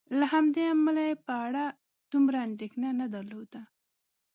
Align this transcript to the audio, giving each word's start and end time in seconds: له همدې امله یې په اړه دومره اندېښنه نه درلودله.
له 0.19 0.25
همدې 0.33 0.63
امله 0.75 1.01
یې 1.09 1.15
په 1.25 1.33
اړه 1.45 1.65
دومره 2.11 2.37
اندېښنه 2.47 2.89
نه 2.99 3.05
درلودله. 3.13 3.61